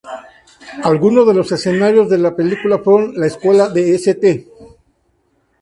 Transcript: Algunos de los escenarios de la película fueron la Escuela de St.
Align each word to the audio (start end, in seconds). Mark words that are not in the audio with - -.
Algunos 0.83 1.27
de 1.27 1.33
los 1.35 1.51
escenarios 1.51 2.09
de 2.09 2.17
la 2.17 2.35
película 2.35 2.79
fueron 2.79 3.13
la 3.15 3.27
Escuela 3.27 3.69
de 3.69 3.93
St. 3.97 4.47